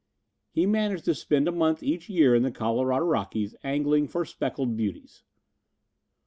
[0.49, 4.75] He managed to spend a month each year in the Colorado Rockies angling for speckled
[4.75, 5.21] beauties.